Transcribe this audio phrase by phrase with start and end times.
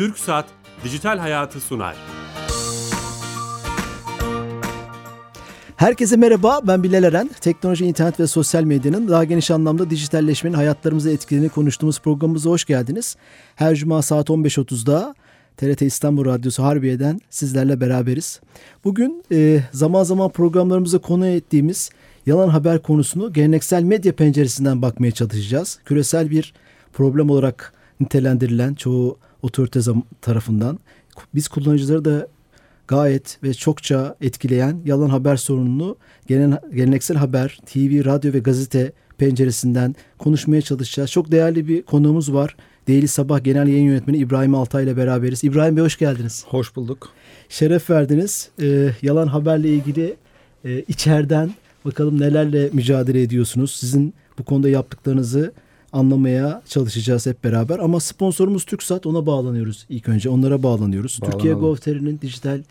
[0.00, 0.46] Türk Saat
[0.84, 1.96] Dijital Hayatı sunar.
[5.76, 7.30] Herkese merhaba, ben Bilal Eren.
[7.40, 13.16] Teknoloji, internet ve sosyal medyanın daha geniş anlamda dijitalleşmenin hayatlarımıza etkilerini konuştuğumuz programımıza hoş geldiniz.
[13.56, 15.14] Her cuma saat 15.30'da
[15.56, 18.40] TRT İstanbul Radyosu Harbiye'den sizlerle beraberiz.
[18.84, 21.90] Bugün e, zaman zaman programlarımıza konu ettiğimiz
[22.26, 25.78] yalan haber konusunu geleneksel medya penceresinden bakmaya çalışacağız.
[25.84, 26.54] Küresel bir
[26.92, 29.80] problem olarak nitelendirilen çoğu otorite
[30.20, 30.78] tarafından
[31.34, 32.28] biz kullanıcıları da
[32.88, 39.94] gayet ve çokça etkileyen yalan haber sorununu gelen, geleneksel haber, TV, radyo ve gazete penceresinden
[40.18, 41.10] konuşmaya çalışacağız.
[41.10, 42.56] Çok değerli bir konuğumuz var.
[42.88, 45.44] Değili Sabah Genel Yayın Yönetmeni İbrahim Altay ile beraberiz.
[45.44, 46.44] İbrahim Bey hoş geldiniz.
[46.48, 47.08] Hoş bulduk.
[47.48, 48.48] Şeref verdiniz.
[48.62, 50.16] Ee, yalan haberle ilgili
[50.64, 51.50] e, içeriden
[51.84, 53.76] bakalım nelerle mücadele ediyorsunuz.
[53.76, 55.52] Sizin bu konuda yaptıklarınızı
[55.92, 57.78] anlamaya çalışacağız hep beraber.
[57.78, 60.30] Ama sponsorumuz TürkSat ona bağlanıyoruz ilk önce.
[60.30, 61.18] Onlara bağlanıyoruz.
[61.22, 61.38] Bağlanalım.
[61.38, 62.62] Türkiye Gov.tr'nin dijital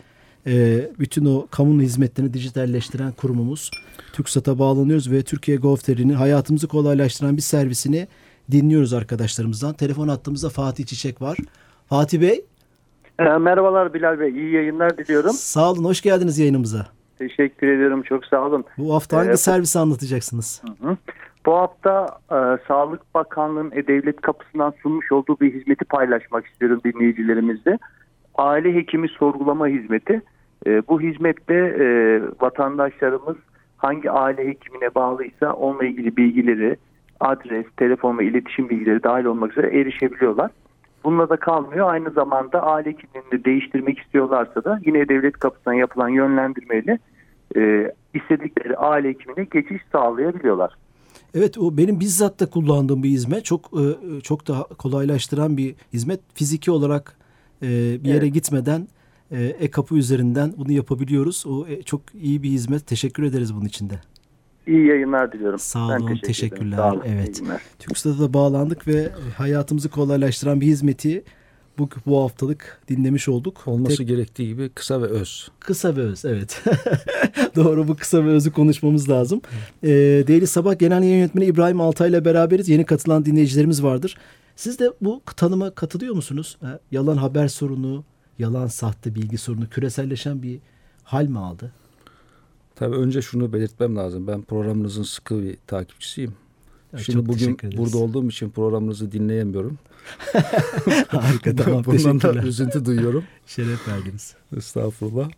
[0.47, 3.71] e, bütün o kamunun hizmetlerini dijitalleştiren kurumumuz
[4.13, 8.07] TürkSat'a bağlanıyoruz ve Türkiye Gov.tr'nin hayatımızı kolaylaştıran bir servisini
[8.51, 9.73] dinliyoruz arkadaşlarımızdan.
[9.73, 11.37] Telefon attığımızda Fatih Çiçek var.
[11.89, 12.45] Fatih Bey.
[13.19, 14.29] E, merhabalar Bilal Bey.
[14.29, 15.33] İyi yayınlar diliyorum.
[15.33, 15.83] Sağ olun.
[15.83, 16.87] Hoş geldiniz yayınımıza.
[17.17, 18.03] Teşekkür ediyorum.
[18.03, 18.65] Çok sağ olun.
[18.77, 20.61] Bu hafta hangi ee, servisi anlatacaksınız?
[20.63, 20.97] Hı hı.
[21.45, 22.37] Bu hafta e,
[22.67, 27.79] Sağlık Bakanlığı'nın E-Devlet kapısından sunmuş olduğu bir hizmeti paylaşmak istiyorum dinleyicilerimizle.
[28.35, 30.21] Aile hekimi sorgulama hizmeti.
[30.67, 31.85] E, bu hizmette e,
[32.41, 33.37] vatandaşlarımız
[33.77, 36.77] hangi aile hekimine bağlıysa onunla ilgili bilgileri,
[37.19, 40.51] adres, telefon ve iletişim bilgileri dahil olmak üzere erişebiliyorlar.
[41.03, 41.93] Bununla da kalmıyor.
[41.93, 46.99] Aynı zamanda aile hekimliğini değiştirmek istiyorlarsa da yine devlet kapısından yapılan yönlendirmeyle
[47.55, 50.75] e, istedikleri aile hekimine geçiş sağlayabiliyorlar.
[51.35, 53.45] Evet o benim bizzat da kullandığım bir hizmet.
[53.45, 56.19] Çok e, çok daha kolaylaştıran bir hizmet.
[56.33, 57.17] Fiziki olarak
[57.61, 57.67] e,
[58.03, 58.33] bir yere evet.
[58.33, 58.87] gitmeden
[59.31, 61.45] e-kapı üzerinden bunu yapabiliyoruz.
[61.47, 62.87] O çok iyi bir hizmet.
[62.87, 63.99] Teşekkür ederiz bunun için de.
[64.67, 65.59] İyi yayınlar diliyorum.
[65.59, 66.77] Sağ olun, teşekkür teşekkürler.
[66.77, 67.41] Sağ olun, evet.
[67.79, 71.23] TürkStat'a da bağlandık ve hayatımızı kolaylaştıran bir hizmeti
[71.79, 73.61] bu, bu haftalık dinlemiş olduk.
[73.65, 75.49] Olması Tek, gerektiği gibi kısa ve öz.
[75.59, 76.63] Kısa ve öz evet.
[77.55, 79.41] Doğru bu kısa ve özü konuşmamız lazım.
[79.83, 79.89] Ee,
[80.27, 82.69] Değerli Sabah Genel Yayın Yönetmeni İbrahim Altay ile beraberiz.
[82.69, 84.17] Yeni katılan dinleyicilerimiz vardır.
[84.55, 86.57] Siz de bu tanıma katılıyor musunuz?
[86.61, 88.03] Ha, yalan haber sorunu,
[88.39, 90.59] yalan sahte bilgi sorunu küreselleşen bir
[91.03, 91.71] hal mi aldı?
[92.75, 94.27] Tabii önce şunu belirtmem lazım.
[94.27, 96.33] Ben programınızın sıkı bir takipçisiyim.
[96.93, 99.77] Evet, Şimdi bugün burada olduğum için programınızı dinleyemiyorum.
[101.07, 103.23] Harika tamam Bundan da üzüntü duyuyorum.
[103.47, 104.35] Şeref verdiniz.
[104.57, 105.29] Estağfurullah.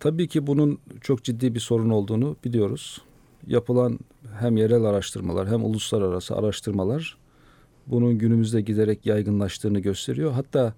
[0.00, 3.02] Tabii ki bunun çok ciddi bir sorun olduğunu biliyoruz.
[3.46, 3.98] Yapılan
[4.38, 7.16] hem yerel araştırmalar hem uluslararası araştırmalar
[7.86, 10.32] bunun günümüzde giderek yaygınlaştığını gösteriyor.
[10.32, 10.74] Hatta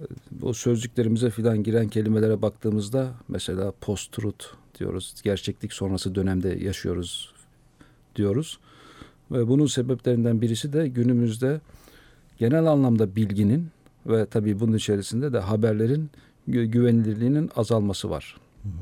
[0.00, 4.46] e, bu sözcüklerimize filan giren kelimelere baktığımızda mesela post-truth
[4.78, 5.14] diyoruz.
[5.24, 7.32] Gerçeklik sonrası dönemde yaşıyoruz
[8.16, 8.58] diyoruz.
[9.30, 11.60] Ve bunun sebeplerinden birisi de günümüzde
[12.38, 13.68] genel anlamda bilginin
[14.06, 16.10] ve tabii bunun içerisinde de haberlerin
[16.46, 18.36] güvenilirliğinin azalması var.
[18.62, 18.72] Hı hı.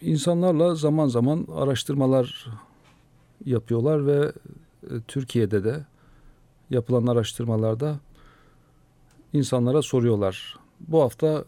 [0.00, 2.46] İnsanlarla zaman zaman araştırmalar
[3.44, 4.32] yapıyorlar ve
[4.82, 5.86] e, Türkiye'de de
[6.70, 8.00] yapılan araştırmalarda
[9.32, 10.58] insanlara soruyorlar.
[10.80, 11.44] Bu hafta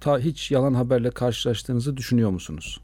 [0.00, 2.80] ta hiç yalan haberle karşılaştığınızı düşünüyor musunuz?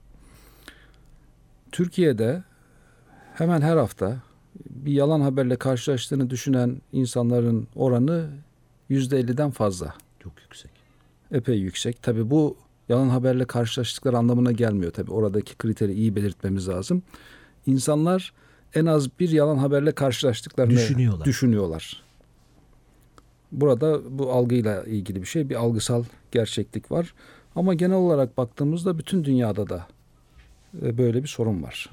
[1.73, 2.43] Türkiye'de
[3.39, 4.17] hemen her hafta
[4.71, 8.31] bir yalan haberle karşılaştığını düşünen insanların oranı
[8.89, 9.95] yüzde elliden fazla.
[10.23, 10.71] Çok yüksek.
[11.33, 12.03] Epey yüksek.
[12.03, 12.57] Tabi bu
[12.89, 14.93] yalan haberle karşılaştıkları anlamına gelmiyor.
[14.93, 17.03] Tabi oradaki kriteri iyi belirtmemiz lazım.
[17.67, 18.33] İnsanlar
[18.75, 21.25] en az bir yalan haberle karşılaştıklarını düşünüyorlar.
[21.25, 22.03] düşünüyorlar.
[23.53, 27.15] Burada bu algıyla ilgili bir şey, bir algısal gerçeklik var.
[27.57, 29.87] Ama genel olarak baktığımızda bütün dünyada da
[30.83, 31.91] e, böyle bir sorun var.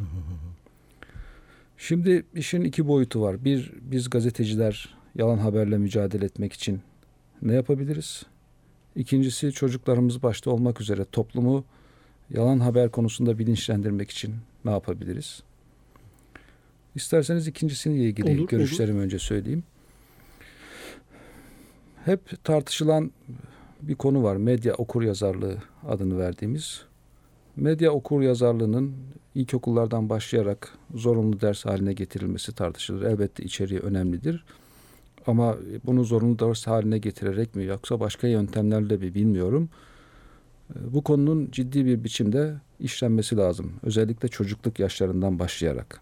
[1.78, 3.46] Şimdi işin iki boyutu var.
[3.46, 6.82] Bir, biz gazeteciler yalan haberle mücadele etmek için
[7.42, 8.24] ne yapabiliriz?
[8.96, 11.66] İkincisi çocuklarımız başta olmak üzere toplumu
[12.30, 14.36] yalan haber konusunda bilinçlendirmek için
[14.66, 15.44] ne yapabiliriz?
[16.96, 19.06] İsterseniz ikincisiyle ilgili olur, görüşlerimi olur.
[19.06, 19.64] önce söyleyeyim.
[22.06, 23.12] Hep tartışılan
[23.82, 24.36] bir konu var.
[24.36, 25.58] Medya okur yazarlığı
[25.88, 26.86] adını verdiğimiz.
[27.58, 28.94] Medya okur yazarlığının
[29.36, 33.02] ilkokullardan başlayarak zorunlu ders haline getirilmesi tartışılır.
[33.02, 34.46] Elbette içeriği önemlidir.
[35.28, 39.70] Ama bunu zorunlu ders haline getirerek mi yoksa başka yöntemlerle mi bilmiyorum.
[40.76, 43.74] Bu konunun ciddi bir biçimde işlenmesi lazım.
[43.84, 46.02] Özellikle çocukluk yaşlarından başlayarak.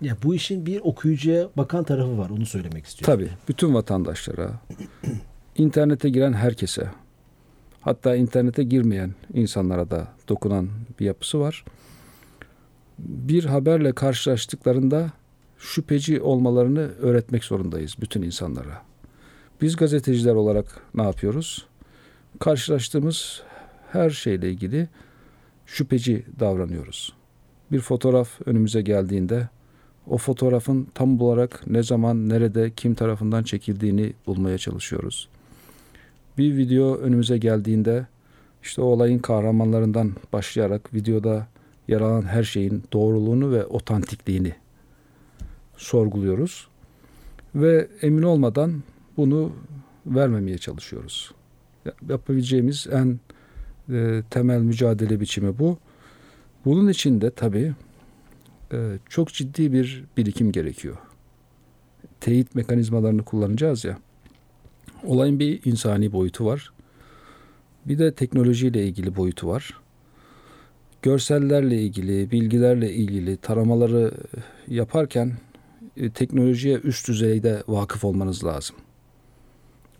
[0.00, 2.30] Ya bu işin bir okuyucuya bakan tarafı var.
[2.30, 3.14] Onu söylemek istiyorum.
[3.14, 4.50] Tabii bütün vatandaşlara,
[5.56, 6.88] internete giren herkese,
[7.80, 10.68] hatta internete girmeyen insanlara da dokunan
[11.00, 11.64] bir yapısı var.
[12.98, 15.10] Bir haberle karşılaştıklarında
[15.58, 18.82] şüpheci olmalarını öğretmek zorundayız bütün insanlara.
[19.60, 21.66] Biz gazeteciler olarak ne yapıyoruz?
[22.38, 23.42] Karşılaştığımız
[23.92, 24.88] her şeyle ilgili
[25.66, 27.12] şüpheci davranıyoruz.
[27.72, 29.48] Bir fotoğraf önümüze geldiğinde
[30.06, 35.28] o fotoğrafın tam olarak ne zaman, nerede, kim tarafından çekildiğini bulmaya çalışıyoruz.
[36.40, 38.06] Bir video önümüze geldiğinde
[38.62, 41.46] işte o olayın kahramanlarından başlayarak videoda
[41.88, 44.54] yer alan her şeyin doğruluğunu ve otantikliğini
[45.76, 46.68] sorguluyoruz.
[47.54, 48.82] Ve emin olmadan
[49.16, 49.52] bunu
[50.06, 51.32] vermemeye çalışıyoruz.
[52.08, 53.20] Yapabileceğimiz en
[53.92, 55.78] e, temel mücadele biçimi bu.
[56.64, 57.74] Bunun için de tabii
[58.72, 60.96] e, çok ciddi bir birikim gerekiyor.
[62.20, 63.98] Teyit mekanizmalarını kullanacağız ya.
[65.04, 66.72] Olayın bir insani boyutu var.
[67.86, 69.80] Bir de teknolojiyle ilgili boyutu var.
[71.02, 74.12] Görsellerle ilgili, bilgilerle ilgili taramaları
[74.68, 75.32] yaparken
[75.96, 78.76] e, teknolojiye üst düzeyde vakıf olmanız lazım.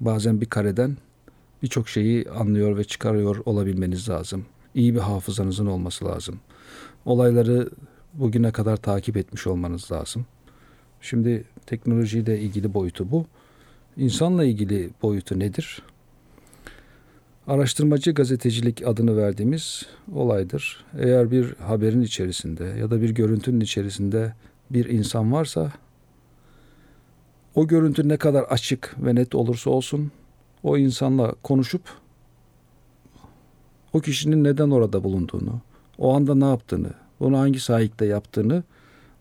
[0.00, 0.97] Bazen bir kareden
[1.62, 4.47] birçok şeyi anlıyor ve çıkarıyor olabilmeniz lazım.
[4.75, 6.41] İyi bir hafızanızın olması lazım.
[7.05, 7.70] Olayları
[8.14, 10.26] bugüne kadar takip etmiş olmanız lazım.
[11.00, 13.26] Şimdi teknolojiyle ilgili boyutu bu.
[14.00, 15.82] İnsanla ilgili boyutu nedir?
[17.47, 19.82] Araştırmacı gazetecilik adını verdiğimiz
[20.14, 20.85] olaydır.
[20.99, 24.35] Eğer bir haberin içerisinde ya da bir görüntünün içerisinde
[24.70, 25.73] bir insan varsa
[27.55, 30.11] o görüntü ne kadar açık ve net olursa olsun
[30.62, 31.82] o insanla konuşup
[33.93, 35.61] o kişinin neden orada bulunduğunu,
[35.99, 38.62] o anda ne yaptığını, bunu hangi sahipte yaptığını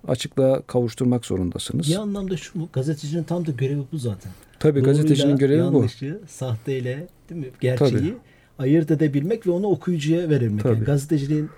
[0.08, 1.90] açıklığa kavuşturmak zorundasınız.
[1.90, 4.32] Bir anlamda şu gazetecinin tam da görevi bu zaten.
[4.60, 5.64] Tabii gazetecinin görevi bu.
[5.64, 7.48] yanlışı, sahteyle, değil mi?
[7.62, 8.18] Gerçeği Tabii.
[8.60, 10.66] ayırt edebilmek ve onu okuyucuya verebilmek.
[10.66, 10.86] Yani Tabii.
[10.86, 11.50] gazeteciliğin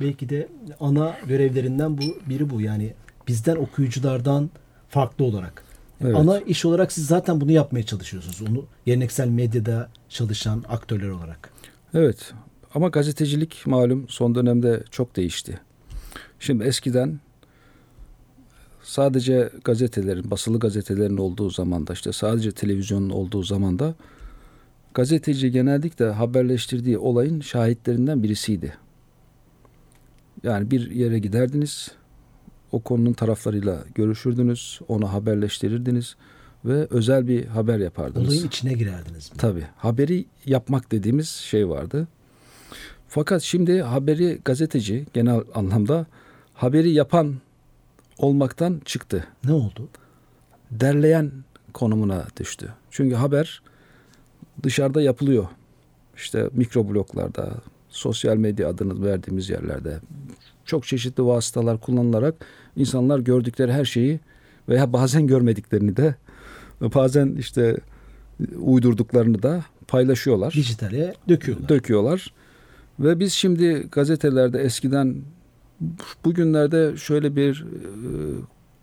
[0.00, 0.48] belki de
[0.80, 2.60] ana görevlerinden bu biri bu.
[2.60, 2.94] Yani
[3.28, 4.50] bizden okuyuculardan
[4.88, 5.64] farklı olarak.
[6.04, 6.16] Evet.
[6.16, 8.42] Ana iş olarak siz zaten bunu yapmaya çalışıyorsunuz.
[8.50, 11.50] Onu geleneksel medyada çalışan aktörler olarak.
[11.94, 12.32] Evet
[12.74, 15.60] ama gazetecilik malum son dönemde çok değişti.
[16.40, 17.20] Şimdi eskiden
[18.82, 23.94] sadece gazetelerin, basılı gazetelerin olduğu zamanda işte sadece televizyonun olduğu zamanda
[24.94, 28.74] gazeteci genellikle haberleştirdiği olayın şahitlerinden birisiydi.
[30.42, 31.90] Yani bir yere giderdiniz,
[32.72, 36.16] o konunun taraflarıyla görüşürdünüz, onu haberleştirirdiniz
[36.64, 38.28] ve özel bir haber yapardınız.
[38.28, 39.32] Olayın içine girerdiniz.
[39.32, 39.38] mi?
[39.38, 39.66] Tabii.
[39.76, 42.08] Haberi yapmak dediğimiz şey vardı.
[43.08, 46.06] Fakat şimdi haberi gazeteci genel anlamda
[46.54, 47.34] haberi yapan
[48.20, 49.26] olmaktan çıktı.
[49.44, 49.88] Ne oldu?
[50.70, 51.30] Derleyen
[51.72, 52.74] konumuna düştü.
[52.90, 53.62] Çünkü haber
[54.62, 55.46] dışarıda yapılıyor.
[56.16, 57.54] İşte mikrobloglarda,
[57.88, 59.98] sosyal medya adını verdiğimiz yerlerde
[60.64, 62.34] çok çeşitli vasıtalar kullanılarak
[62.76, 64.20] insanlar gördükleri her şeyi
[64.68, 66.14] veya bazen görmediklerini de
[66.80, 67.76] bazen işte
[68.58, 71.68] uydurduklarını da paylaşıyorlar Dijitale döküyorlar.
[71.68, 72.32] döküyorlar.
[73.00, 75.22] Ve biz şimdi gazetelerde eskiden
[76.24, 77.80] bugünlerde şöyle bir e,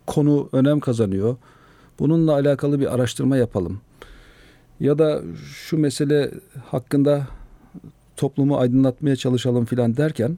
[0.07, 1.36] konu önem kazanıyor.
[2.00, 3.81] Bununla alakalı bir araştırma yapalım.
[4.79, 5.22] Ya da
[5.53, 6.31] şu mesele
[6.65, 7.27] hakkında
[8.15, 10.38] toplumu aydınlatmaya çalışalım filan derken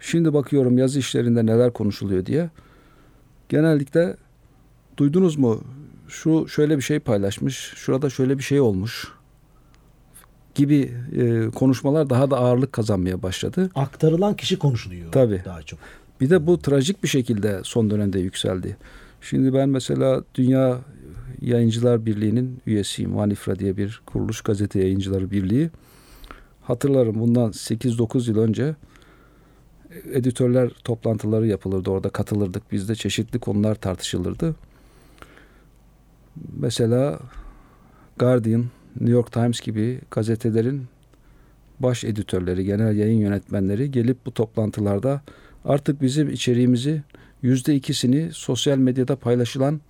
[0.00, 2.50] şimdi bakıyorum yazı işlerinde neler konuşuluyor diye.
[3.48, 4.16] Genellikle
[4.96, 5.60] duydunuz mu
[6.08, 9.17] şu şöyle bir şey paylaşmış, şurada şöyle bir şey olmuş
[10.58, 13.70] gibi e, konuşmalar daha da ağırlık kazanmaya başladı.
[13.74, 15.42] Aktarılan kişi konuşuluyor Tabii.
[15.44, 15.78] daha çok.
[16.20, 18.76] Bir de bu trajik bir şekilde son dönemde yükseldi.
[19.20, 20.78] Şimdi ben mesela Dünya
[21.40, 23.16] Yayıncılar Birliği'nin üyesiyim.
[23.16, 25.70] Vanifra diye bir kuruluş gazete yayıncıları birliği.
[26.62, 28.74] Hatırlarım bundan 8-9 yıl önce
[30.12, 31.90] editörler toplantıları yapılırdı.
[31.90, 32.72] Orada katılırdık.
[32.72, 34.54] Bizde çeşitli konular tartışılırdı.
[36.56, 37.18] Mesela
[38.18, 38.64] Guardian,
[39.00, 40.86] New York Times gibi gazetelerin
[41.80, 45.20] baş editörleri, genel yayın yönetmenleri gelip bu toplantılarda
[45.64, 47.02] artık bizim içeriğimizi
[47.42, 49.80] yüzde ikisini sosyal medyada paylaşılan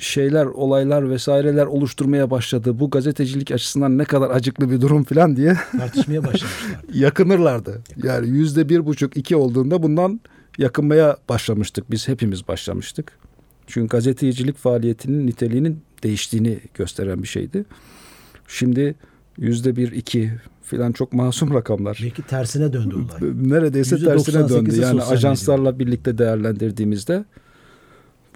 [0.00, 2.80] şeyler, olaylar vesaireler oluşturmaya başladı.
[2.80, 6.80] Bu gazetecilik açısından ne kadar acıklı bir durum falan diye Tartışmaya başlamışlar.
[6.94, 7.82] yakınırlardı.
[8.02, 10.20] Yani yüzde bir buçuk iki olduğunda bundan
[10.58, 11.90] yakınmaya başlamıştık.
[11.90, 13.18] Biz hepimiz başlamıştık.
[13.72, 17.64] Çünkü gazetecilik faaliyetinin niteliğinin değiştiğini gösteren bir şeydi.
[18.48, 18.94] Şimdi
[19.38, 22.00] yüzde bir iki filan çok masum rakamlar.
[22.02, 23.48] Belki tersine döndü olay.
[23.48, 24.70] Neredeyse tersine döndü.
[24.70, 27.24] %98'i Yani ajanslarla birlikte değerlendirdiğimizde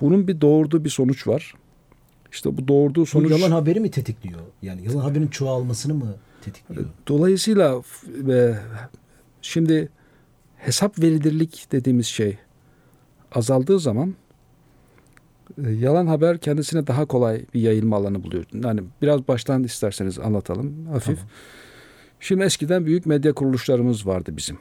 [0.00, 1.54] bunun bir doğurduğu bir sonuç var.
[2.32, 4.40] İşte bu doğurduğu Bu sonuç yalan haberi mi tetikliyor?
[4.62, 6.14] Yani yalan haberin çoğalmasını mı
[6.44, 6.86] tetikliyor?
[7.08, 8.54] Dolayısıyla f- e,
[9.42, 9.88] şimdi
[10.56, 12.38] hesap veridirlik dediğimiz şey
[13.32, 14.25] azaldığı zaman e,
[15.58, 18.44] yalan haber kendisine daha kolay bir yayılma alanı buluyor.
[18.64, 21.16] Yani biraz baştan isterseniz anlatalım hafif.
[21.16, 21.30] Tamam.
[22.20, 24.58] Şimdi eskiden büyük medya kuruluşlarımız vardı bizim.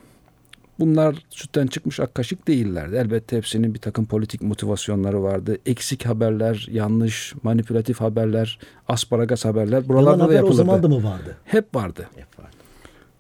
[0.80, 2.96] Bunlar sütten çıkmış ak kaşık değillerdi.
[2.96, 5.58] Elbette hepsinin bir takım politik motivasyonları vardı.
[5.66, 11.04] Eksik haberler, yanlış, manipülatif haberler, asparagas haberler Yalan buralarda da haber o zaman da mı
[11.04, 11.38] vardı?
[11.46, 12.10] Hep vardı.
[12.16, 12.56] Hep vardı.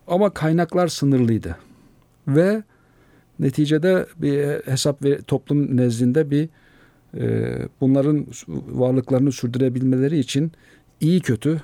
[0.07, 1.57] Ama kaynaklar sınırlıydı.
[2.27, 2.63] Ve
[3.39, 6.49] neticede bir hesap ve toplum nezdinde bir
[7.81, 8.27] bunların
[8.67, 10.51] varlıklarını sürdürebilmeleri için
[11.01, 11.61] iyi kötü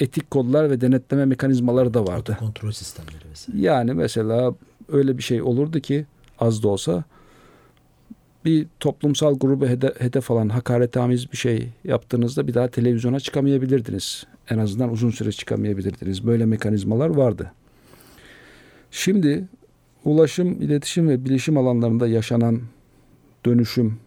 [0.00, 2.36] etik kodlar ve denetleme mekanizmaları da vardı.
[2.40, 3.60] Kontrol sistemleri vesaire.
[3.60, 4.54] Yani mesela
[4.88, 6.06] öyle bir şey olurdu ki
[6.38, 7.04] az da olsa
[8.44, 14.26] bir toplumsal grubu hede- hedef alan hakaretamiz bir şey yaptığınızda bir daha televizyona çıkamayabilirdiniz.
[14.50, 16.26] En azından uzun süre çıkamayabilirdiniz.
[16.26, 17.52] Böyle mekanizmalar vardı.
[18.90, 19.44] Şimdi
[20.04, 22.60] ulaşım, iletişim ve bilişim alanlarında yaşanan
[23.44, 23.98] dönüşüm,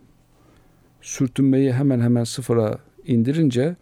[1.02, 3.76] sürtünmeyi hemen hemen sıfıra indirince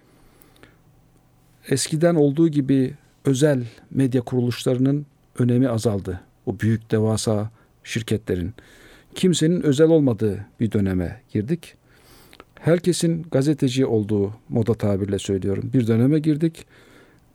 [1.70, 2.94] eskiden olduğu gibi
[3.26, 5.06] özel medya kuruluşlarının
[5.40, 6.22] önemi azaldı.
[6.46, 7.52] O büyük devasa
[7.84, 8.54] şirketlerin.
[9.16, 11.76] Kimsenin özel olmadığı bir döneme girdik.
[12.60, 15.70] Herkesin gazeteci olduğu moda tabirle söylüyorum.
[15.74, 16.66] Bir döneme girdik.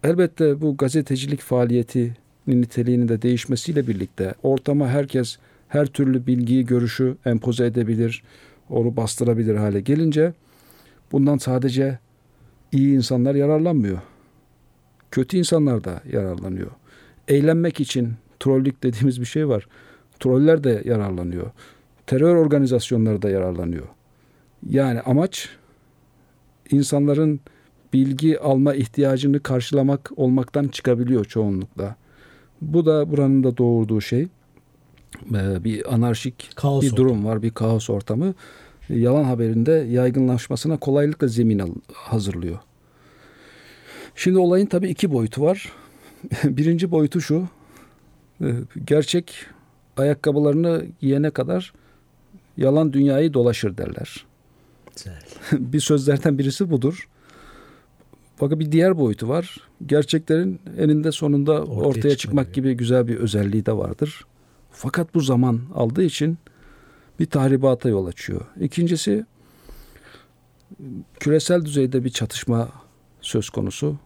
[0.05, 2.15] Elbette bu gazetecilik faaliyetinin
[2.49, 5.39] niteliğinin de değişmesiyle birlikte ortama herkes
[5.71, 8.23] her türlü bilgiyi, görüşü empoze edebilir,
[8.71, 10.33] onu bastırabilir hale gelince
[11.13, 11.99] bundan sadece
[12.73, 13.99] iyi insanlar yararlanmıyor.
[15.11, 16.71] Kötü insanlar da yararlanıyor.
[17.29, 19.69] Eğlenmek için trollük dediğimiz bir şey var.
[20.21, 21.51] Troller de yararlanıyor.
[22.07, 23.87] Terör organizasyonları da yararlanıyor.
[24.71, 25.49] Yani amaç
[26.71, 27.41] insanların
[27.93, 31.97] bilgi alma ihtiyacını karşılamak olmaktan çıkabiliyor çoğunlukla.
[32.61, 34.29] Bu da buranın da doğurduğu şey.
[35.35, 36.97] Ee, Bir anarşik Kaos bir ortamı.
[37.09, 38.35] durum var, bir kaos ortamı.
[38.89, 42.59] Yalan haberinde yaygınlaşmasına kolaylıkla zemin hazırlıyor.
[44.15, 45.73] Şimdi olayın tabii iki boyutu var.
[46.45, 47.49] Birinci boyutu şu.
[48.41, 48.47] e,
[48.85, 49.33] Gerçek
[49.97, 51.73] ayakkabılarını giyene kadar
[52.57, 54.27] yalan dünyayı dolaşır derler.
[54.97, 55.23] Güzel.
[55.53, 57.09] bir sözlerden birisi budur.
[58.37, 59.57] Fakat bir diğer boyutu var.
[59.87, 64.25] Gerçeklerin eninde sonunda ortaya, Ortaya çıkma çıkmak gibi güzel bir özelliği de vardır.
[64.71, 66.39] Fakat bu zaman aldığı için
[67.21, 68.41] bir tahribata yol açıyor.
[68.61, 69.27] İkincisi
[71.21, 72.69] küresel düzeyde bir çatışma
[73.21, 73.97] söz konusu.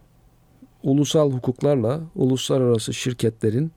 [0.83, 3.71] Ulusal hukuklarla uluslararası şirketlerin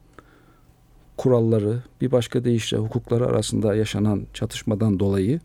[1.16, 5.40] kuralları, bir başka deyişle hukukları arasında yaşanan çatışmadan dolayı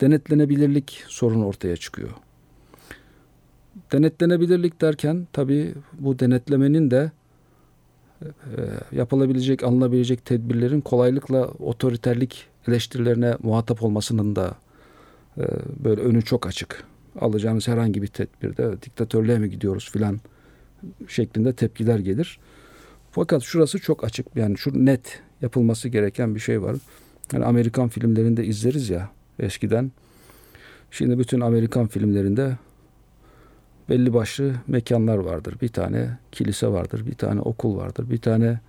[0.00, 2.10] denetlenebilirlik sorunu ortaya çıkıyor.
[3.92, 7.12] Denetlenebilirlik derken tabii bu denetlemenin de
[8.92, 14.54] yapılabilecek, alınabilecek tedbirlerin kolaylıkla otoriterlik eleştirilerine muhatap olmasının da
[15.38, 15.44] e,
[15.84, 16.84] böyle önü çok açık.
[17.20, 20.20] Alacağınız herhangi bir tedbirde diktatörlüğe mi gidiyoruz filan
[21.08, 22.38] şeklinde tepkiler gelir.
[23.10, 24.26] Fakat şurası çok açık.
[24.36, 26.76] Yani şu net yapılması gereken bir şey var.
[27.32, 29.92] Yani Amerikan filmlerinde izleriz ya eskiden.
[30.90, 32.56] Şimdi bütün Amerikan filmlerinde
[33.90, 35.54] belli başlı mekanlar vardır.
[35.62, 38.60] Bir tane kilise vardır, bir tane okul vardır, bir tane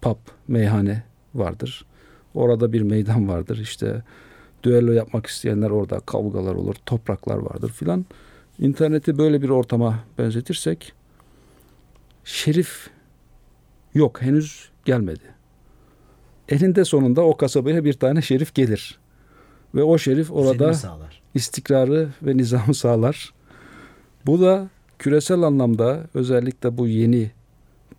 [0.00, 0.16] pub,
[0.48, 1.02] meyhane
[1.34, 1.84] vardır.
[2.34, 3.58] Orada bir meydan vardır.
[3.58, 4.02] İşte
[4.62, 8.06] düello yapmak isteyenler orada kavgalar olur, topraklar vardır filan.
[8.58, 10.92] İnterneti böyle bir ortama benzetirsek
[12.24, 12.90] şerif
[13.94, 15.24] yok henüz gelmedi.
[16.48, 18.98] Eninde sonunda o kasabaya bir tane şerif gelir.
[19.74, 20.74] Ve o şerif orada
[21.34, 23.32] istikrarı ve nizamı sağlar.
[24.26, 27.30] Bu da küresel anlamda özellikle bu yeni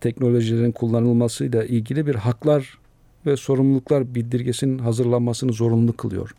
[0.00, 2.78] teknolojilerin kullanılmasıyla ilgili bir haklar
[3.26, 6.34] ve sorumluluklar bildirgesinin hazırlanmasını zorunlu kılıyor.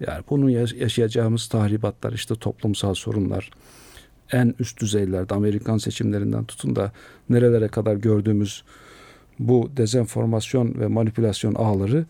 [0.00, 3.50] Yani bunun yaş- yaşayacağımız tahribatlar işte toplumsal sorunlar
[4.32, 6.92] en üst düzeylerde Amerikan seçimlerinden tutun da
[7.30, 8.62] nerelere kadar gördüğümüz
[9.38, 12.06] bu dezenformasyon ve manipülasyon ağları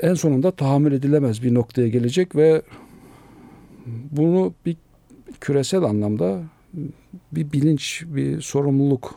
[0.00, 2.62] en sonunda tahammül edilemez bir noktaya gelecek ve
[3.86, 4.76] bunu bir
[5.40, 6.42] küresel anlamda
[7.32, 9.14] bir bilinç, bir sorumluluk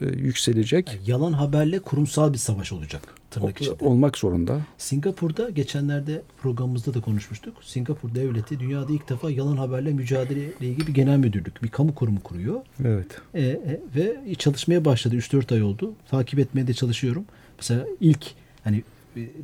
[0.00, 0.88] e, yükselecek.
[0.88, 3.02] Yani yalan haberle kurumsal bir savaş olacak.
[3.30, 3.84] tırnak O- içinde.
[3.84, 4.60] olmak zorunda.
[4.78, 7.54] Singapur'da geçenlerde programımızda da konuşmuştuk.
[7.62, 11.94] Singapur devleti dünyada ilk defa yalan haberle mücadele ile ilgili bir genel müdürlük, bir kamu
[11.94, 12.60] kurumu kuruyor.
[12.84, 13.06] Evet.
[13.34, 15.16] E, e, ve çalışmaya başladı.
[15.16, 15.92] 3-4 ay oldu.
[16.10, 17.24] Takip etmeye de çalışıyorum.
[17.58, 18.26] Mesela ilk
[18.64, 18.82] hani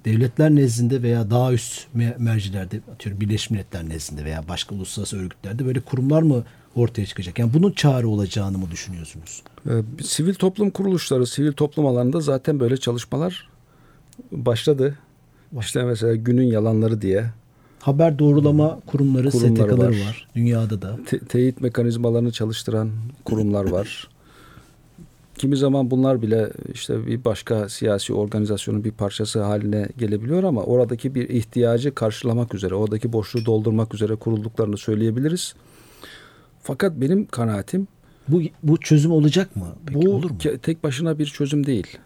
[0.05, 5.67] devletler nezdinde veya daha üst me- mercilerde atıyorum Birleşmiş Milletler nezdinde veya başka uluslararası örgütlerde
[5.67, 6.45] böyle kurumlar mı
[6.75, 7.39] ortaya çıkacak?
[7.39, 9.43] Yani bunun çare olacağını mı düşünüyorsunuz?
[9.67, 9.71] Ee,
[10.03, 13.49] Sivil toplum kuruluşları, sivil toplum alanında zaten böyle çalışmalar
[14.33, 14.99] başladı.
[15.61, 17.31] İşte mesela günün yalanları diye
[17.81, 20.07] Haber doğrulama kurumları, Kurumları STK'ları var.
[20.07, 20.29] var.
[20.35, 20.99] Dünyada da.
[21.07, 22.91] te- teyit mekanizmalarını çalıştıran
[23.25, 24.09] kurumlar var.
[25.39, 31.15] Kimi zaman bunlar bile işte bir başka siyasi organizasyonun bir parçası haline gelebiliyor ama oradaki
[31.15, 35.55] bir ihtiyacı karşılamak üzere, oradaki boşluğu doldurmak üzere kurulduklarını söyleyebiliriz.
[36.63, 37.89] Fakat benim kanaatim
[38.29, 39.67] Bu bu çözüm olacak mı?
[39.87, 40.39] Peki, bu olur mu?
[40.63, 41.99] tek başına bir çözüm değil.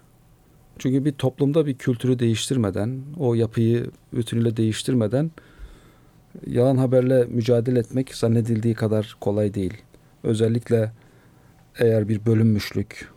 [0.78, 5.30] Çünkü bir toplumda bir kültürü değiştirmeden, o yapıyı bütünüyle değiştirmeden
[6.46, 9.74] yalan haberle mücadele etmek zannedildiği kadar kolay değil.
[10.22, 10.92] Özellikle
[11.78, 13.12] eğer bir bölünmüşlük,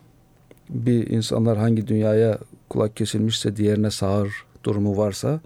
[0.70, 5.40] bir insanlar hangi dünyaya kulak kesilmişse diğerine sağır durumu varsa,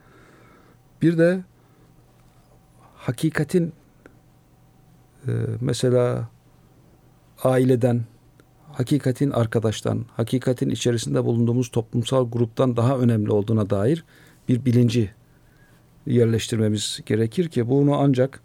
[1.02, 1.44] bir de
[2.94, 3.72] hakikatin
[5.26, 6.28] e, mesela
[7.44, 8.04] aileden,
[8.72, 14.04] hakikatin arkadaştan, hakikatin içerisinde bulunduğumuz toplumsal gruptan daha önemli olduğuna dair
[14.48, 15.10] bir bilinci
[16.06, 18.40] yerleştirmemiz gerekir ki bunu ancak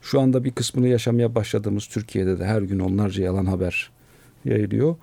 [0.00, 3.90] şu anda bir kısmını yaşamaya başladığımız Türkiye'de de her gün onlarca yalan haber
[4.44, 4.96] yayılıyor.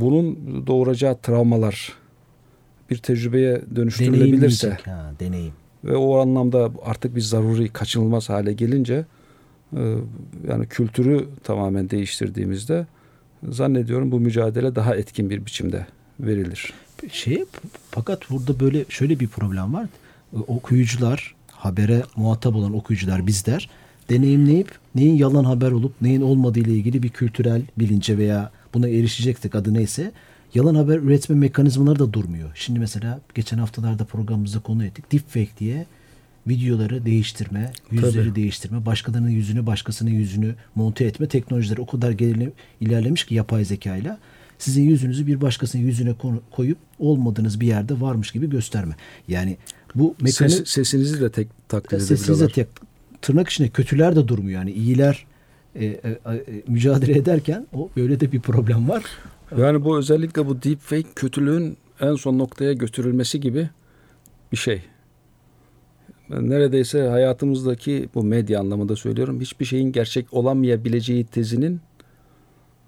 [0.00, 1.92] Bunun doğuracağı travmalar
[2.90, 4.78] bir tecrübeye dönüştürülebilirse.
[4.84, 5.52] Ha, deneyim.
[5.84, 9.04] ve o anlamda artık bir zaruri kaçınılmaz hale gelince
[9.76, 9.94] e,
[10.48, 12.86] yani kültürü tamamen değiştirdiğimizde
[13.48, 15.86] zannediyorum bu mücadele daha etkin bir biçimde
[16.20, 16.72] verilir.
[17.10, 17.44] Şey
[17.90, 19.88] fakat burada böyle şöyle bir problem var.
[20.46, 23.70] Okuyucular, habere muhatap olan okuyucular bizler
[24.10, 29.54] deneyimleyip neyin yalan haber olup neyin olmadığı ile ilgili bir kültürel bilince veya buna erişeceksek
[29.54, 30.12] adı neyse
[30.54, 32.50] yalan haber üretme mekanizmaları da durmuyor.
[32.54, 35.12] Şimdi mesela geçen haftalarda programımızda konu ettik.
[35.12, 35.86] Deepfake diye
[36.48, 38.34] videoları değiştirme, yüzleri Tabii.
[38.34, 44.18] değiştirme, başkalarının yüzünü başkasının yüzünü monte etme teknolojileri o kadar gerile- ilerlemiş ki yapay zekayla
[44.58, 46.14] sizin yüzünüzü bir başkasının yüzüne
[46.50, 48.94] koyup olmadığınız bir yerde varmış gibi gösterme.
[49.28, 49.56] Yani
[49.94, 52.48] bu mekanik Ses, sesinizi de tek taklit edebiliyorlar.
[52.48, 52.66] tek,
[53.22, 54.58] tırnak içinde kötüler de durmuyor.
[54.60, 55.26] Yani iyiler
[55.74, 59.04] e, e, e, mücadele ederken o böyle de bir problem var.
[59.58, 63.68] Yani bu özellikle bu deepfake kötülüğün en son noktaya götürülmesi gibi
[64.52, 64.82] bir şey.
[66.30, 71.80] Neredeyse hayatımızdaki bu medya anlamında söylüyorum hiçbir şeyin gerçek olamayabileceği tezinin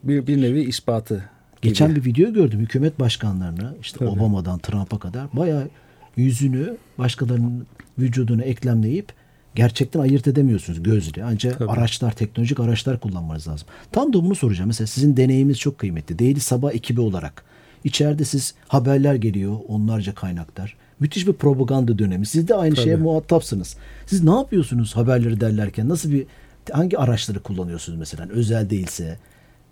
[0.02, 1.14] bir, bir nevi ispatı.
[1.14, 1.24] gibi.
[1.62, 4.08] Geçen bir video gördüm hükümet başkanlarını işte Tabii.
[4.08, 5.68] Obama'dan Trump'a kadar bayağı
[6.16, 7.66] yüzünü başkalarının
[7.98, 9.12] vücuduna eklemleyip
[9.54, 11.24] gerçekten ayırt edemiyorsunuz gözle.
[11.24, 11.70] Ancak Tabii.
[11.70, 13.68] araçlar, teknolojik araçlar kullanmanız lazım.
[13.92, 14.68] Tam da bunu soracağım.
[14.68, 16.18] Mesela sizin deneyiminiz çok kıymetli.
[16.18, 17.44] Değili Sabah ekibi olarak.
[17.84, 20.76] İçeride siz haberler geliyor, onlarca kaynaklar.
[21.00, 22.26] Müthiş bir propaganda dönemi.
[22.26, 22.84] Siz de aynı Tabii.
[22.84, 23.76] şeye muhatapsınız.
[24.06, 25.88] Siz ne yapıyorsunuz haberleri derlerken?
[25.88, 26.26] Nasıl bir
[26.72, 28.28] hangi araçları kullanıyorsunuz mesela?
[28.28, 29.18] Özel değilse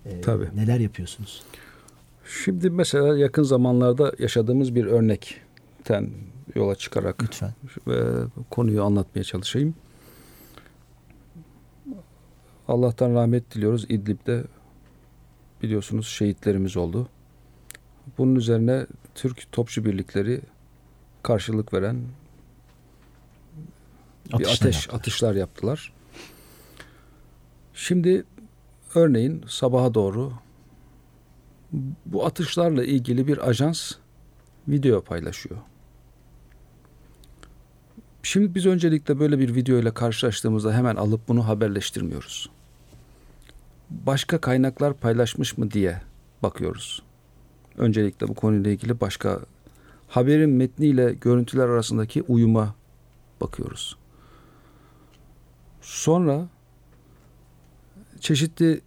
[0.05, 0.47] e, Tabii.
[0.55, 1.43] neler yapıyorsunuz?
[2.43, 6.09] Şimdi mesela yakın zamanlarda yaşadığımız bir örnekten
[6.55, 7.53] yola çıkarak Lütfen.
[7.87, 9.75] ve konuyu anlatmaya çalışayım.
[12.67, 13.85] Allah'tan rahmet diliyoruz.
[13.89, 14.43] İdlib'de
[15.63, 17.07] biliyorsunuz şehitlerimiz oldu.
[18.17, 20.41] Bunun üzerine Türk Topçu Birlikleri
[21.23, 21.97] karşılık veren
[24.27, 24.99] bir Atışlar ateş yaptılar.
[24.99, 25.93] atışlar yaptılar.
[27.73, 28.23] Şimdi
[28.95, 30.33] örneğin sabaha doğru
[32.05, 33.91] bu atışlarla ilgili bir ajans
[34.67, 35.57] video paylaşıyor.
[38.23, 42.49] Şimdi biz öncelikle böyle bir video ile karşılaştığımızda hemen alıp bunu haberleştirmiyoruz.
[43.89, 46.01] Başka kaynaklar paylaşmış mı diye
[46.43, 47.03] bakıyoruz.
[47.77, 49.39] Öncelikle bu konuyla ilgili başka
[50.07, 52.75] haberin metniyle görüntüler arasındaki uyuma
[53.41, 53.97] bakıyoruz.
[55.81, 56.47] Sonra
[58.19, 58.81] çeşitli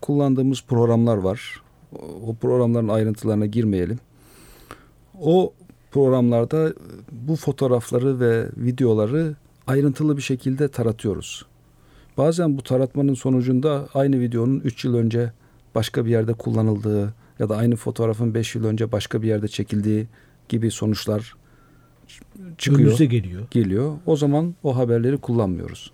[0.00, 1.62] kullandığımız programlar var.
[2.26, 3.98] O programların ayrıntılarına girmeyelim.
[5.20, 5.54] O
[5.90, 6.72] programlarda
[7.12, 9.34] bu fotoğrafları ve videoları
[9.66, 11.46] ayrıntılı bir şekilde taratıyoruz.
[12.18, 15.32] Bazen bu taratmanın sonucunda aynı videonun 3 yıl önce
[15.74, 20.06] başka bir yerde kullanıldığı ya da aynı fotoğrafın 5 yıl önce başka bir yerde çekildiği
[20.48, 21.34] gibi sonuçlar
[22.58, 23.42] çıkıyor Önünüze geliyor.
[23.50, 23.96] geliyor.
[24.06, 25.90] O zaman o haberleri kullanmıyoruz.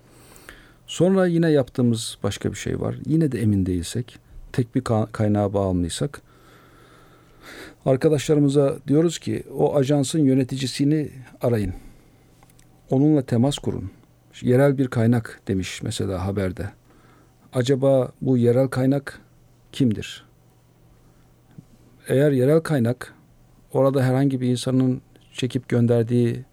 [0.87, 2.95] Sonra yine yaptığımız başka bir şey var.
[3.05, 4.19] Yine de emin değilsek,
[4.53, 6.21] tek bir ka- kaynağa bağımlıysak
[7.87, 11.09] Arkadaşlarımıza diyoruz ki o ajansın yöneticisini
[11.41, 11.73] arayın.
[12.89, 13.91] Onunla temas kurun.
[14.41, 16.69] Yerel bir kaynak demiş mesela haberde.
[17.53, 19.21] Acaba bu yerel kaynak
[19.71, 20.25] kimdir?
[22.07, 23.13] Eğer yerel kaynak
[23.73, 25.01] orada herhangi bir insanın
[25.33, 26.45] çekip gönderdiği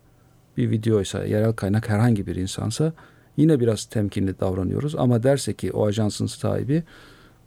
[0.56, 2.92] bir videoysa, yerel kaynak herhangi bir insansa
[3.36, 4.94] yine biraz temkinli davranıyoruz.
[4.96, 6.82] Ama derse ki o ajansın sahibi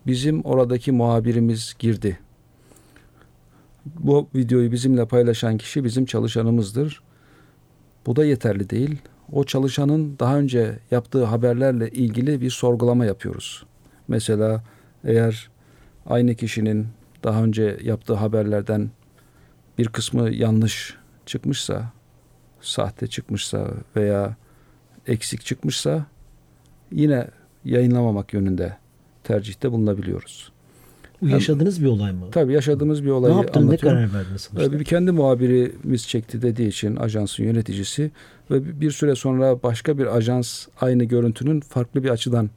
[0.07, 2.19] bizim oradaki muhabirimiz girdi.
[3.99, 7.01] Bu videoyu bizimle paylaşan kişi bizim çalışanımızdır.
[8.05, 9.01] Bu da yeterli değil.
[9.31, 13.65] O çalışanın daha önce yaptığı haberlerle ilgili bir sorgulama yapıyoruz.
[14.07, 14.63] Mesela
[15.03, 15.49] eğer
[16.05, 16.87] aynı kişinin
[17.23, 18.89] daha önce yaptığı haberlerden
[19.77, 21.91] bir kısmı yanlış çıkmışsa,
[22.61, 24.35] sahte çıkmışsa veya
[25.07, 26.05] eksik çıkmışsa
[26.91, 27.27] yine
[27.65, 28.77] yayınlamamak yönünde
[29.23, 30.51] tercihte bulunabiliyoruz.
[31.21, 32.25] Bu yaşadığınız bir olay mı?
[32.31, 33.99] Tabii yaşadığımız bir olayı ne yaptın, ne anlatıyorum.
[33.99, 34.41] karar verdiniz?
[34.41, 34.75] sonuçta?
[34.75, 38.11] Ee, Bir kendi muhabirimiz çekti dediği için ajansın yöneticisi
[38.51, 42.49] ve bir süre sonra başka bir ajans aynı görüntünün farklı bir açıdan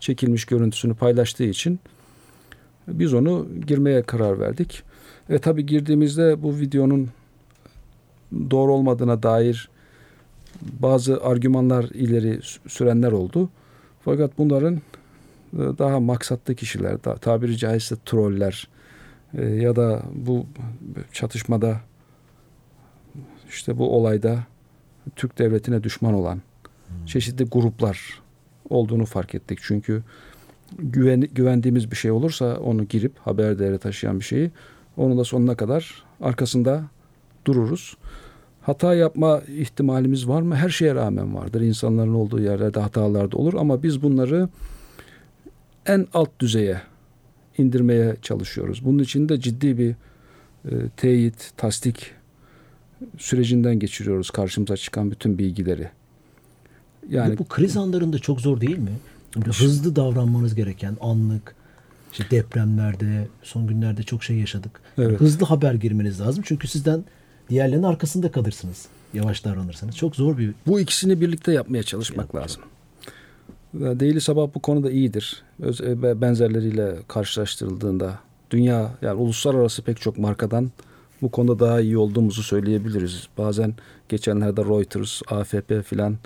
[0.00, 1.80] çekilmiş görüntüsünü paylaştığı için
[2.88, 4.82] biz onu girmeye karar verdik.
[5.30, 7.08] Ve tabii girdiğimizde bu videonun
[8.50, 9.68] doğru olmadığına dair
[10.62, 13.48] bazı argümanlar ileri sürenler oldu.
[14.04, 14.80] Fakat bunların
[15.52, 18.68] daha maksatlı kişiler, da, tabiri caizse troller
[19.34, 20.46] e, ya da bu
[21.12, 21.80] çatışmada
[23.48, 24.38] işte bu olayda
[25.16, 26.42] Türk devletine düşman olan
[27.06, 28.22] çeşitli gruplar
[28.70, 29.58] olduğunu fark ettik.
[29.62, 30.02] Çünkü
[30.78, 34.50] güven, güvendiğimiz bir şey olursa onu girip haber değeri taşıyan bir şeyi
[34.96, 36.84] onu da sonuna kadar arkasında
[37.44, 37.96] dururuz.
[38.62, 40.56] Hata yapma ihtimalimiz var mı?
[40.56, 41.60] Her şeye rağmen vardır.
[41.60, 44.48] İnsanların olduğu yerlerde hatalar da olur ama biz bunları
[45.86, 46.82] en alt düzeye
[47.58, 48.84] indirmeye çalışıyoruz.
[48.84, 49.90] Bunun için de ciddi bir
[50.64, 52.12] e, teyit, tasdik
[53.18, 55.88] sürecinden geçiriyoruz karşımıza çıkan bütün bilgileri.
[57.10, 58.92] Yani bu kriz anlarında çok zor değil mi?
[59.36, 61.54] Böyle hızlı davranmanız gereken anlık
[62.12, 64.80] işte depremlerde son günlerde çok şey yaşadık.
[64.98, 65.20] Evet.
[65.20, 67.04] Hızlı haber girmeniz lazım çünkü sizden
[67.50, 68.86] diğerlerinin arkasında kalırsınız.
[69.14, 69.96] Yavaş davranırsanız.
[69.96, 72.62] Çok zor bir bu ikisini birlikte yapmaya çalışmak lazım.
[73.74, 75.42] Daily Sabah bu konuda iyidir.
[75.62, 78.18] Öz- e, Benzerleriyle karşılaştırıldığında
[78.50, 80.70] dünya yani uluslararası pek çok markadan
[81.22, 83.28] bu konuda daha iyi olduğumuzu söyleyebiliriz.
[83.38, 83.74] Bazen
[84.08, 86.16] geçenlerde Reuters, AFP filan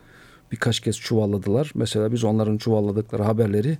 [0.53, 1.71] birkaç kez çuvalladılar.
[1.75, 3.79] Mesela biz onların çuvalladıkları haberleri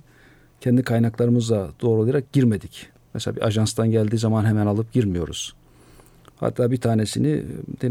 [0.61, 2.87] kendi kaynaklarımızla doğrulayarak girmedik.
[3.13, 5.53] Mesela bir ajanstan geldiği zaman hemen alıp girmiyoruz.
[6.39, 7.43] Hatta bir tanesini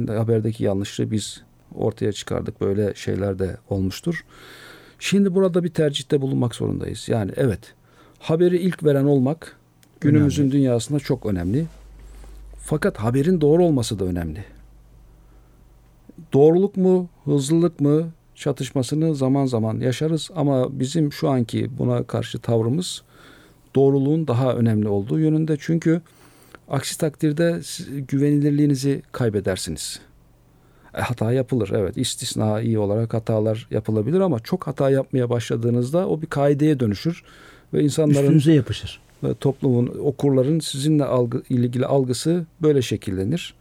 [0.08, 1.42] haberdeki yanlışlığı biz
[1.74, 2.60] ortaya çıkardık.
[2.60, 4.24] Böyle şeyler de olmuştur.
[5.00, 7.08] Şimdi burada bir tercihte bulunmak zorundayız.
[7.08, 7.74] Yani evet
[8.18, 9.56] haberi ilk veren olmak
[10.00, 10.52] günümüzün önemli.
[10.56, 11.66] dünyasında çok önemli.
[12.58, 14.44] Fakat haberin doğru olması da önemli.
[16.32, 23.02] Doğruluk mu, hızlılık mı çatışmasını zaman zaman yaşarız ama bizim şu anki buna karşı tavrımız
[23.74, 25.56] doğruluğun daha önemli olduğu yönünde.
[25.60, 26.02] Çünkü
[26.68, 27.60] aksi takdirde
[28.08, 30.00] güvenilirliğinizi kaybedersiniz.
[30.94, 36.26] E, hata yapılır evet istisnai olarak hatalar yapılabilir ama çok hata yapmaya başladığınızda o bir
[36.26, 37.24] kaideye dönüşür
[37.74, 39.00] ve insanların üstünüze yapışır.
[39.24, 43.54] Ve toplumun okurların sizinle algı, ilgili algısı böyle şekillenir.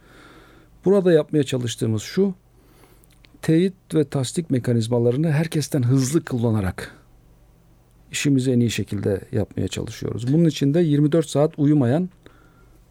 [0.84, 2.34] Burada yapmaya çalıştığımız şu
[3.42, 7.00] teyit ve tasdik mekanizmalarını herkesten hızlı kullanarak
[8.12, 10.32] işimizi en iyi şekilde yapmaya çalışıyoruz.
[10.32, 12.08] Bunun için de 24 saat uyumayan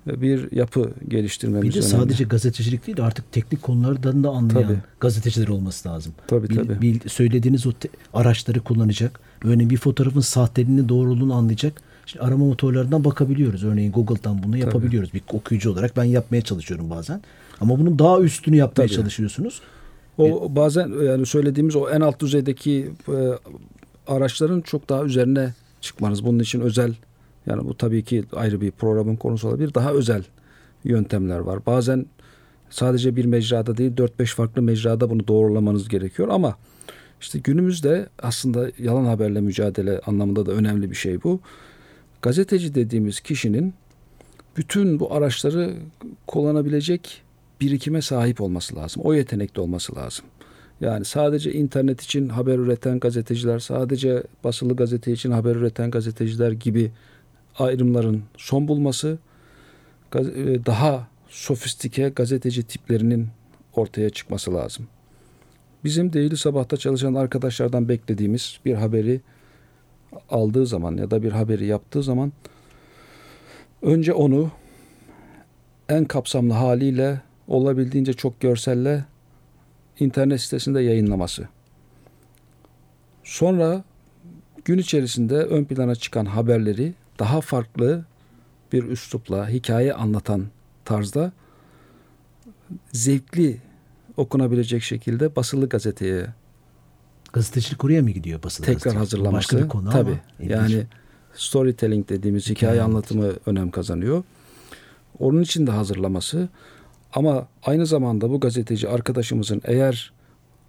[0.08, 1.92] bir yapı geliştirmemiz Bir de önemli.
[1.92, 4.78] sadece gazetecilik değil artık teknik konulardan da anlayan Tabii.
[5.00, 6.14] gazeteciler olması lazım.
[6.28, 6.82] Tabii Bil- tabii.
[6.82, 9.20] bil- söylediğiniz o te- araçları kullanacak.
[9.44, 11.82] Örneğin bir fotoğrafın sahteliğini doğruluğunu anlayacak.
[12.06, 13.64] Şimdi arama motorlarından bakabiliyoruz.
[13.64, 15.14] Örneğin Google'dan bunu yapabiliyoruz.
[15.14, 17.22] Bir okuyucu olarak ben yapmaya çalışıyorum bazen.
[17.62, 18.96] Ama bunun daha üstünü yapmaya Tabii.
[18.96, 19.62] çalışıyorsunuz.
[20.18, 23.14] O bazen yani söylediğimiz o en alt düzeydeki e,
[24.08, 26.26] araçların çok daha üzerine çıkmanız.
[26.26, 26.94] Bunun için özel
[27.46, 29.74] yani bu tabii ki ayrı bir programın konusu olabilir.
[29.74, 30.24] Daha özel
[30.84, 31.66] yöntemler var.
[31.66, 32.06] Bazen
[32.70, 36.58] sadece bir mecrada değil 4-5 farklı mecrada bunu doğrulamanız gerekiyor ama
[37.22, 41.40] işte günümüzde aslında yalan haberle mücadele anlamında da önemli bir şey bu.
[42.22, 43.74] Gazeteci dediğimiz kişinin
[44.58, 45.74] bütün bu araçları
[46.28, 47.22] kullanabilecek
[47.62, 49.02] birikime sahip olması lazım.
[49.06, 50.26] O yetenekli olması lazım.
[50.82, 56.92] Yani sadece internet için haber üreten gazeteciler, sadece basılı gazete için haber üreten gazeteciler gibi
[57.58, 59.18] ayrımların son bulması,
[60.16, 60.20] e,
[60.66, 63.28] daha sofistike gazeteci tiplerinin
[63.76, 64.88] ortaya çıkması lazım.
[65.84, 69.22] Bizim Daily Sabah'ta çalışan arkadaşlardan beklediğimiz bir haberi
[70.30, 72.32] aldığı zaman ya da bir haberi yaptığı zaman
[73.82, 74.52] önce onu
[75.90, 79.06] en kapsamlı haliyle olabildiğince çok görselle
[80.00, 81.48] internet sitesinde yayınlaması.
[83.24, 83.84] Sonra
[84.66, 88.06] gün içerisinde ön plana çıkan haberleri daha farklı
[88.74, 90.46] bir üslupla hikaye anlatan
[90.86, 91.32] tarzda
[92.92, 93.62] zevkli
[94.18, 96.28] okunabilecek şekilde basılı gazeteye
[97.34, 99.00] Gazetecilik oraya mı gidiyor basılı tekrar gazetecilik?
[99.00, 99.36] hazırlaması.
[99.36, 99.90] Başka bir konu
[100.40, 100.52] ilginç.
[100.52, 100.88] Yani
[101.34, 104.24] storytelling dediğimiz hikaye, Hikaye anlatımı önem kazanıyor.
[105.20, 106.50] Onun için de hazırlaması
[107.14, 110.14] ama aynı zamanda bu gazeteci arkadaşımızın eğer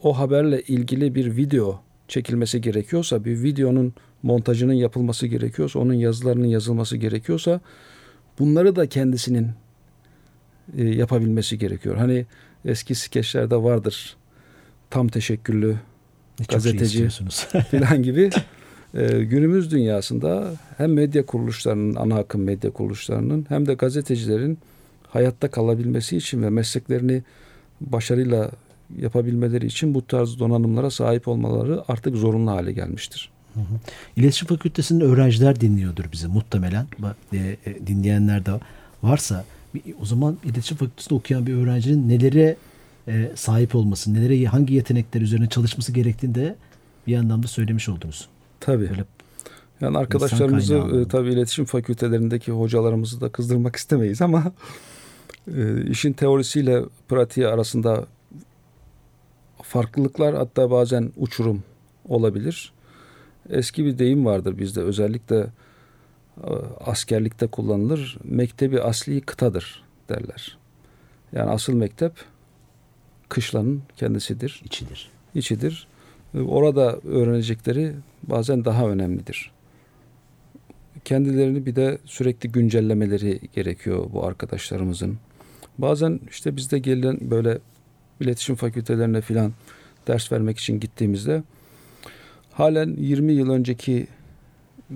[0.03, 6.97] o haberle ilgili bir video çekilmesi gerekiyorsa, bir videonun montajının yapılması gerekiyorsa, onun yazılarının yazılması
[6.97, 7.61] gerekiyorsa
[8.39, 9.49] bunları da kendisinin
[10.77, 11.97] e, yapabilmesi gerekiyor.
[11.97, 12.27] Hani
[12.65, 14.17] eski skeçlerde vardır.
[14.91, 15.69] Tam teşekküllü
[16.41, 16.85] Ne şey gazeteci.
[16.85, 17.47] istiyorsunuz.
[17.71, 18.31] filan gibi
[18.95, 24.59] e, günümüz dünyasında hem medya kuruluşlarının, ana akım medya kuruluşlarının hem de gazetecilerin
[25.09, 27.23] hayatta kalabilmesi için ve mesleklerini
[27.81, 28.51] başarıyla
[28.99, 33.31] yapabilmeleri için bu tarz donanımlara sahip olmaları artık zorunlu hale gelmiştir.
[34.17, 36.87] İletişim Fakültesi'nde öğrenciler dinliyordur bizi muhtemelen.
[37.33, 38.53] E, e, dinleyenler de
[39.03, 39.45] varsa
[40.01, 42.57] o zaman İletişim Fakültesi'nde okuyan bir öğrencinin nelere
[43.09, 46.57] e, sahip olması, nelere hangi yetenekler üzerine çalışması gerektiğini de
[47.07, 48.29] bir yandan da söylemiş oldunuz.
[48.61, 48.91] Tabii.
[48.91, 49.05] Böyle
[49.81, 54.53] Yani arkadaşlarımızı e, tabii iletişim fakültelerindeki hocalarımızı da kızdırmak istemeyiz ama
[55.57, 58.07] e, işin teorisiyle pratiği arasında
[59.71, 61.63] farklılıklar hatta bazen uçurum
[62.09, 62.73] olabilir.
[63.51, 65.37] Eski bir deyim vardır bizde özellikle
[66.45, 66.51] e,
[66.85, 68.19] askerlikte kullanılır.
[68.25, 70.59] Mektebi asli kıtadır derler.
[71.33, 72.13] Yani asıl mektep
[73.29, 75.11] kışlanın kendisidir içidir.
[75.35, 75.89] içidir.
[76.35, 79.51] Orada öğrenecekleri bazen daha önemlidir.
[81.05, 85.19] Kendilerini bir de sürekli güncellemeleri gerekiyor bu arkadaşlarımızın.
[85.79, 87.59] Bazen işte bizde gelen böyle
[88.21, 89.53] iletişim fakültelerine filan
[90.07, 91.43] ders vermek için gittiğimizde
[92.53, 94.07] halen 20 yıl önceki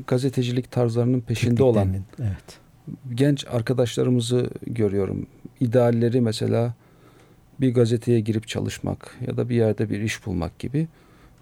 [0.06, 2.58] gazetecilik tarzlarının peşinde olan Evet.
[3.14, 5.26] genç arkadaşlarımızı görüyorum.
[5.60, 6.74] İdealleri mesela
[7.60, 10.88] bir gazeteye girip çalışmak ya da bir yerde bir iş bulmak gibi.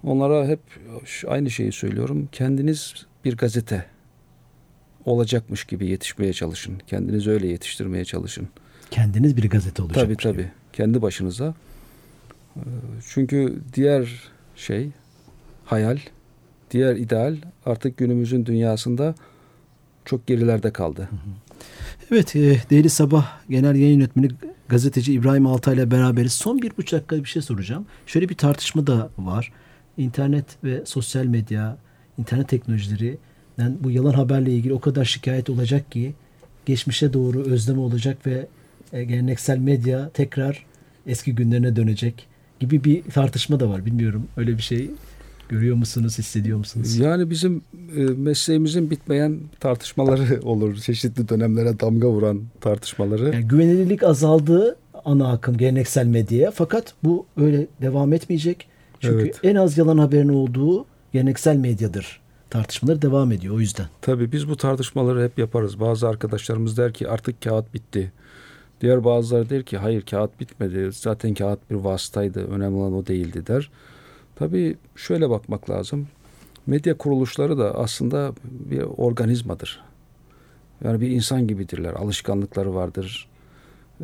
[0.05, 0.61] Onlara hep
[1.27, 2.29] aynı şeyi söylüyorum.
[2.33, 3.85] Kendiniz bir gazete
[5.05, 6.75] olacakmış gibi yetişmeye çalışın.
[6.87, 8.49] Kendinizi öyle yetiştirmeye çalışın.
[8.91, 10.05] Kendiniz bir gazete olacak.
[10.05, 10.51] Tabii tabii.
[10.73, 11.55] Kendi başınıza.
[12.57, 12.61] Ee,
[13.09, 14.91] Çünkü diğer şey
[15.65, 15.99] hayal,
[16.71, 17.37] diğer ideal
[17.67, 19.15] artık günümüzün dünyasında
[20.05, 21.09] çok gerilerde kaldı.
[22.11, 24.29] Evet, e, Değerli Sabah Genel Yayın Yönetmeni
[24.69, 26.33] gazeteci İbrahim Altay ile beraberiz.
[26.33, 27.87] Son bir buçuk dakika bir şey soracağım.
[28.07, 29.53] Şöyle bir tartışma da var.
[29.99, 31.77] İnternet ve sosyal medya,
[32.19, 33.19] internet teknolojileri
[33.59, 36.15] yani bu yalan haberle ilgili o kadar şikayet olacak ki
[36.67, 38.47] geçmişe doğru özleme olacak ve
[38.93, 40.67] e, geleneksel medya tekrar
[41.07, 42.27] eski günlerine dönecek
[42.63, 43.87] gibi bir tartışma da var.
[43.87, 44.91] Bilmiyorum öyle bir şey
[45.49, 46.97] görüyor musunuz, hissediyor musunuz?
[46.97, 47.63] Yani bizim
[47.97, 50.77] e, mesleğimizin bitmeyen tartışmaları olur.
[50.77, 53.25] Çeşitli dönemlere damga vuran tartışmaları.
[53.35, 58.69] Yani güvenilirlik azaldı ana akım geleneksel medyaya fakat bu öyle devam etmeyecek.
[59.01, 59.41] Çünkü Evet.
[59.43, 62.21] en az yalan haberin olduğu geleneksel medyadır.
[62.51, 63.87] Tartışmaları devam ediyor o yüzden.
[64.03, 65.81] Tabii biz bu tartışmaları hep yaparız.
[65.81, 68.13] Bazı arkadaşlarımız der ki artık kağıt bitti.
[68.83, 70.89] Diğer bazıları der ki hayır kağıt bitmedi.
[70.93, 72.45] Zaten kağıt bir vasıtaydı.
[72.47, 73.71] Önemli olan o değildi der.
[74.37, 76.09] Tabii şöyle bakmak lazım.
[76.67, 79.85] Medya kuruluşları da aslında bir organizmadır.
[80.85, 81.93] Yani bir insan gibidirler.
[81.93, 83.29] Alışkanlıkları vardır.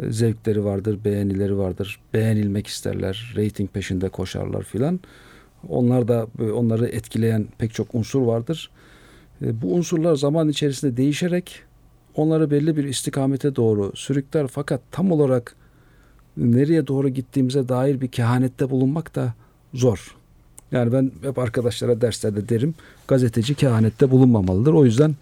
[0.02, 2.00] e, Zevkleri vardır, beğenileri vardır.
[2.14, 5.00] Beğenilmek isterler, reyting peşinde koşarlar filan.
[5.68, 8.70] Onlar da onları etkileyen pek çok unsur vardır.
[9.42, 11.62] E, Bu unsurlar zaman içerisinde değişerek
[12.18, 15.54] onları belli bir istikamete doğru sürükler fakat tam olarak
[16.36, 19.34] nereye doğru gittiğimize dair bir kehanette bulunmak da
[19.74, 20.14] zor.
[20.72, 22.74] Yani ben hep arkadaşlara derslerde derim
[23.08, 24.72] gazeteci kehanette bulunmamalıdır.
[24.72, 25.14] O yüzden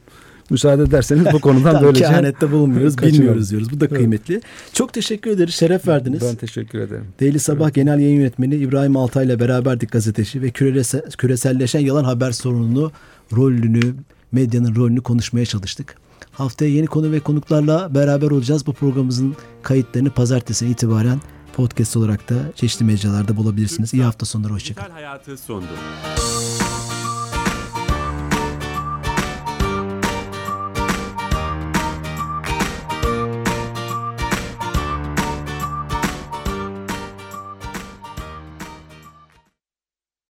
[0.50, 3.70] müsaade ederseniz bu konudan Tam böylece kehanette bulunmuyoruz, bilmiyoruz diyoruz.
[3.72, 3.96] Bu da Evet.
[3.96, 4.40] kıymetli.
[4.72, 6.22] Çok teşekkür ederiz, şeref verdiniz.
[6.22, 7.04] ben teşekkür ederim.
[7.20, 12.32] Daily Sabah Genel Yayın Yönetmeni İbrahim Altay ile beraberdik gazeteci ve kürese- küreselleşen yalan haber
[12.32, 12.92] sorununu,
[13.37, 13.94] rolünü,
[14.32, 15.94] medyanın rolünü konuşmaya çalıştık.
[16.37, 18.66] Haftaya yeni konu ve konuklarla beraber olacağız.
[18.66, 21.20] Bu programımızın kayıtlarını pazartesi itibaren
[21.53, 23.94] podcast olarak da çeşitli mecralarda bulabilirsiniz.
[23.94, 24.87] İyi hafta sonları, hoşçakalın.
[24.87, 25.66] Dijital hayatı sundu.